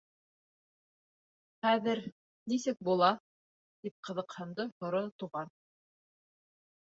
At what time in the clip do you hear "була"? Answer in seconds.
2.89-3.09